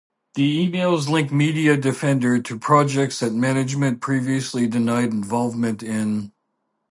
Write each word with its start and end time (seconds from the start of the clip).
The 0.33 0.67
emails 0.67 1.07
link 1.07 1.29
MediaDefender 1.29 2.43
to 2.45 2.57
projects 2.57 3.19
that 3.19 3.33
management 3.35 4.01
previously 4.01 4.65
denied 4.65 5.11
involvement 5.13 5.83
in. 5.83 6.31